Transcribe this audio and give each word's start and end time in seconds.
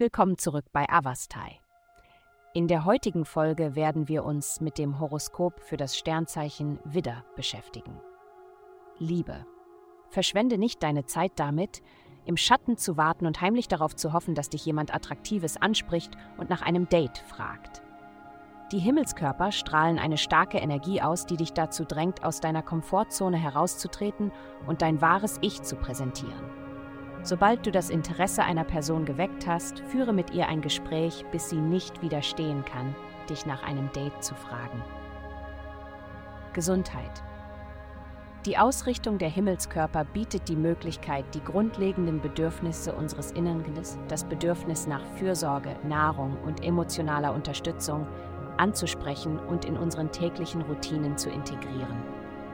Willkommen 0.00 0.38
zurück 0.38 0.64
bei 0.72 0.88
Avastai. 0.88 1.60
In 2.54 2.68
der 2.68 2.86
heutigen 2.86 3.26
Folge 3.26 3.74
werden 3.74 4.08
wir 4.08 4.24
uns 4.24 4.62
mit 4.62 4.78
dem 4.78 4.98
Horoskop 4.98 5.60
für 5.60 5.76
das 5.76 5.94
Sternzeichen 5.94 6.78
Widder 6.84 7.22
beschäftigen. 7.36 8.00
Liebe. 8.98 9.44
Verschwende 10.08 10.56
nicht 10.56 10.82
deine 10.82 11.04
Zeit 11.04 11.32
damit, 11.36 11.82
im 12.24 12.38
Schatten 12.38 12.78
zu 12.78 12.96
warten 12.96 13.26
und 13.26 13.42
heimlich 13.42 13.68
darauf 13.68 13.94
zu 13.94 14.14
hoffen, 14.14 14.34
dass 14.34 14.48
dich 14.48 14.64
jemand 14.64 14.94
Attraktives 14.94 15.58
anspricht 15.58 16.16
und 16.38 16.48
nach 16.48 16.62
einem 16.62 16.88
Date 16.88 17.18
fragt. 17.18 17.82
Die 18.72 18.78
Himmelskörper 18.78 19.52
strahlen 19.52 19.98
eine 19.98 20.16
starke 20.16 20.56
Energie 20.56 21.02
aus, 21.02 21.26
die 21.26 21.36
dich 21.36 21.52
dazu 21.52 21.84
drängt, 21.84 22.24
aus 22.24 22.40
deiner 22.40 22.62
Komfortzone 22.62 23.36
herauszutreten 23.36 24.32
und 24.66 24.80
dein 24.80 25.02
wahres 25.02 25.36
Ich 25.42 25.60
zu 25.60 25.76
präsentieren. 25.76 26.59
Sobald 27.22 27.66
du 27.66 27.70
das 27.70 27.90
Interesse 27.90 28.42
einer 28.42 28.64
Person 28.64 29.04
geweckt 29.04 29.46
hast, 29.46 29.80
führe 29.80 30.12
mit 30.12 30.30
ihr 30.32 30.48
ein 30.48 30.62
Gespräch, 30.62 31.24
bis 31.30 31.50
sie 31.50 31.60
nicht 31.60 32.00
widerstehen 32.02 32.64
kann, 32.64 32.94
dich 33.28 33.44
nach 33.44 33.62
einem 33.62 33.92
Date 33.92 34.24
zu 34.24 34.34
fragen. 34.34 34.82
Gesundheit. 36.54 37.22
Die 38.46 38.56
Ausrichtung 38.56 39.18
der 39.18 39.28
Himmelskörper 39.28 40.04
bietet 40.04 40.48
die 40.48 40.56
Möglichkeit, 40.56 41.26
die 41.34 41.44
grundlegenden 41.44 42.22
Bedürfnisse 42.22 42.94
unseres 42.94 43.32
Inneren, 43.32 43.74
das 44.08 44.24
Bedürfnis 44.24 44.86
nach 44.86 45.04
Fürsorge, 45.16 45.76
Nahrung 45.86 46.38
und 46.46 46.64
emotionaler 46.64 47.34
Unterstützung, 47.34 48.06
anzusprechen 48.56 49.38
und 49.38 49.66
in 49.66 49.76
unseren 49.76 50.10
täglichen 50.10 50.62
Routinen 50.62 51.18
zu 51.18 51.28
integrieren. 51.28 52.02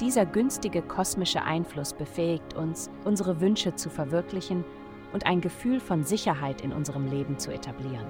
Dieser 0.00 0.26
günstige 0.26 0.82
kosmische 0.82 1.42
Einfluss 1.42 1.94
befähigt 1.94 2.54
uns, 2.54 2.90
unsere 3.04 3.40
Wünsche 3.40 3.76
zu 3.76 3.88
verwirklichen 3.88 4.62
und 5.14 5.24
ein 5.24 5.40
Gefühl 5.40 5.80
von 5.80 6.04
Sicherheit 6.04 6.60
in 6.60 6.72
unserem 6.72 7.06
Leben 7.06 7.38
zu 7.38 7.50
etablieren. 7.50 8.06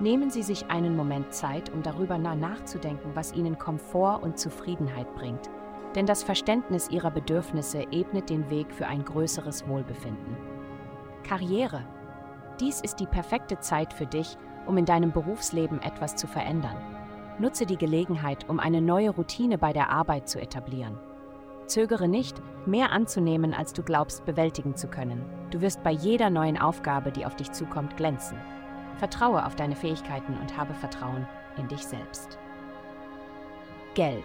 Nehmen 0.00 0.30
Sie 0.30 0.42
sich 0.42 0.70
einen 0.70 0.96
Moment 0.96 1.34
Zeit, 1.34 1.72
um 1.74 1.82
darüber 1.82 2.16
nachzudenken, 2.16 3.10
was 3.14 3.34
Ihnen 3.34 3.58
Komfort 3.58 4.22
und 4.22 4.38
Zufriedenheit 4.38 5.14
bringt, 5.14 5.50
denn 5.94 6.06
das 6.06 6.22
Verständnis 6.22 6.88
Ihrer 6.88 7.10
Bedürfnisse 7.10 7.84
ebnet 7.90 8.30
den 8.30 8.48
Weg 8.48 8.72
für 8.72 8.86
ein 8.86 9.04
größeres 9.04 9.68
Wohlbefinden. 9.68 10.36
Karriere. 11.22 11.84
Dies 12.60 12.80
ist 12.80 12.96
die 12.96 13.06
perfekte 13.06 13.60
Zeit 13.60 13.92
für 13.92 14.06
dich, 14.06 14.38
um 14.66 14.78
in 14.78 14.86
deinem 14.86 15.12
Berufsleben 15.12 15.82
etwas 15.82 16.16
zu 16.16 16.26
verändern. 16.26 16.76
Nutze 17.38 17.66
die 17.66 17.76
Gelegenheit, 17.76 18.48
um 18.48 18.58
eine 18.58 18.80
neue 18.80 19.10
Routine 19.10 19.58
bei 19.58 19.72
der 19.72 19.90
Arbeit 19.90 20.28
zu 20.28 20.40
etablieren. 20.40 20.98
Zögere 21.66 22.08
nicht, 22.08 22.40
mehr 22.64 22.92
anzunehmen, 22.92 23.52
als 23.52 23.72
du 23.72 23.82
glaubst 23.82 24.24
bewältigen 24.24 24.76
zu 24.76 24.88
können. 24.88 25.24
Du 25.50 25.60
wirst 25.60 25.82
bei 25.82 25.90
jeder 25.90 26.30
neuen 26.30 26.58
Aufgabe, 26.58 27.12
die 27.12 27.26
auf 27.26 27.36
dich 27.36 27.52
zukommt, 27.52 27.96
glänzen. 27.96 28.38
Vertraue 28.96 29.44
auf 29.44 29.54
deine 29.54 29.76
Fähigkeiten 29.76 30.34
und 30.40 30.56
habe 30.56 30.72
Vertrauen 30.74 31.26
in 31.58 31.68
dich 31.68 31.86
selbst. 31.86 32.38
Geld. 33.94 34.24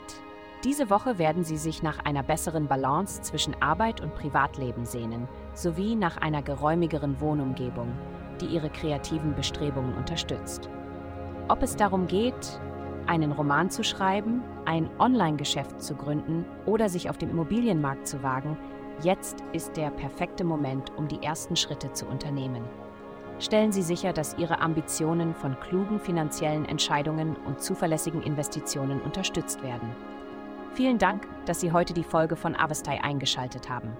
Diese 0.63 0.89
Woche 0.89 1.17
werden 1.17 1.43
Sie 1.43 1.57
sich 1.57 1.81
nach 1.81 1.99
einer 2.05 2.21
besseren 2.21 2.67
Balance 2.67 3.21
zwischen 3.23 3.59
Arbeit 3.61 3.99
und 3.99 4.13
Privatleben 4.13 4.85
sehnen, 4.85 5.27
sowie 5.53 5.95
nach 5.95 6.17
einer 6.17 6.43
geräumigeren 6.43 7.19
Wohnumgebung, 7.19 7.91
die 8.39 8.45
Ihre 8.45 8.69
kreativen 8.69 9.33
Bestrebungen 9.33 9.95
unterstützt. 9.95 10.69
Ob 11.47 11.63
es 11.63 11.75
darum 11.75 12.05
geht, 12.05 12.61
einen 13.07 13.31
Roman 13.31 13.69
zu 13.69 13.83
schreiben, 13.83 14.41
ein 14.65 14.89
Online-Geschäft 14.99 15.81
zu 15.81 15.95
gründen 15.95 16.45
oder 16.65 16.89
sich 16.89 17.09
auf 17.09 17.17
dem 17.17 17.29
Immobilienmarkt 17.29 18.07
zu 18.07 18.23
wagen, 18.23 18.57
jetzt 19.03 19.37
ist 19.53 19.77
der 19.77 19.89
perfekte 19.89 20.43
Moment, 20.43 20.91
um 20.97 21.07
die 21.07 21.21
ersten 21.23 21.55
Schritte 21.55 21.91
zu 21.93 22.05
unternehmen. 22.05 22.63
Stellen 23.39 23.71
Sie 23.71 23.81
sicher, 23.81 24.13
dass 24.13 24.37
Ihre 24.37 24.61
Ambitionen 24.61 25.33
von 25.33 25.59
klugen 25.59 25.99
finanziellen 25.99 26.65
Entscheidungen 26.65 27.35
und 27.45 27.61
zuverlässigen 27.61 28.21
Investitionen 28.21 29.01
unterstützt 29.01 29.63
werden. 29.63 29.89
Vielen 30.73 30.99
Dank, 30.99 31.27
dass 31.45 31.59
Sie 31.59 31.71
heute 31.71 31.93
die 31.93 32.03
Folge 32.03 32.35
von 32.35 32.55
Avestai 32.55 33.03
eingeschaltet 33.03 33.69
haben. 33.69 33.97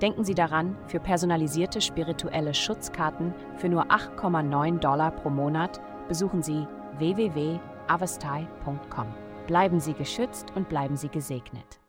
Denken 0.00 0.22
Sie 0.22 0.34
daran, 0.34 0.76
für 0.86 1.00
personalisierte 1.00 1.80
spirituelle 1.80 2.54
Schutzkarten 2.54 3.34
für 3.56 3.68
nur 3.68 3.86
8,9 3.86 4.78
Dollar 4.78 5.10
pro 5.10 5.28
Monat 5.28 5.80
besuchen 6.08 6.42
Sie 6.42 6.66
www 6.98 7.58
avastai.com. 7.88 9.06
Bleiben 9.46 9.80
Sie 9.80 9.94
geschützt 9.94 10.52
und 10.54 10.68
bleiben 10.68 10.96
Sie 10.96 11.08
gesegnet. 11.08 11.80